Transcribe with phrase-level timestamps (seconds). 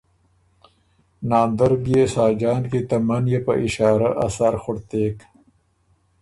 [1.29, 5.17] ناندر بيې ساجان کی ته منيې په اِشارۀ ا سر خُړتېک